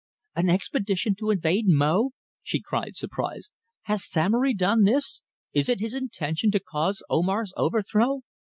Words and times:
"An 0.35 0.49
expedition 0.49 1.13
to 1.19 1.29
invade 1.29 1.65
Mo?" 1.67 2.09
she 2.41 2.59
cried 2.59 2.95
surprised. 2.95 3.53
"Hath 3.83 3.99
Samory 3.99 4.55
done 4.55 4.83
this; 4.83 5.21
is 5.53 5.69
it 5.69 5.79
his 5.79 5.93
intention 5.93 6.49
to 6.49 6.59
cause 6.59 7.03
Omar's 7.07 7.53
overthrow?" 7.55 8.23